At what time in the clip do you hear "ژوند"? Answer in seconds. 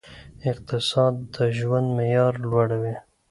1.57-1.87